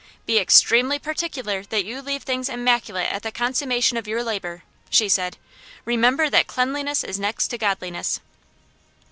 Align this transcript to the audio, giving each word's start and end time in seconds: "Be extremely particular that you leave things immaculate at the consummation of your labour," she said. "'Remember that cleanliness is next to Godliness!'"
"Be 0.25 0.39
extremely 0.39 0.97
particular 0.97 1.61
that 1.65 1.85
you 1.85 2.01
leave 2.01 2.23
things 2.23 2.49
immaculate 2.49 3.11
at 3.11 3.21
the 3.21 3.31
consummation 3.31 3.97
of 3.97 4.07
your 4.07 4.23
labour," 4.23 4.63
she 4.89 5.07
said. 5.07 5.37
"'Remember 5.85 6.27
that 6.27 6.47
cleanliness 6.47 7.03
is 7.03 7.19
next 7.19 7.49
to 7.49 7.59
Godliness!'" 7.59 8.19